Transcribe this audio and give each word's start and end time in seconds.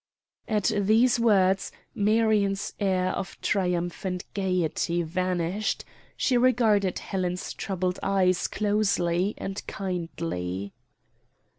At 0.47 0.71
these 0.75 1.19
words 1.19 1.71
Marion's 1.93 2.73
air 2.79 3.09
of 3.11 3.39
triumphant 3.39 4.23
gayety 4.33 5.03
vanished; 5.03 5.85
she 6.17 6.37
regarded 6.37 6.97
Helen's 6.97 7.53
troubled 7.53 7.99
eyes 8.01 8.47
closely 8.47 9.35
and 9.37 9.61
kindly. 9.67 10.73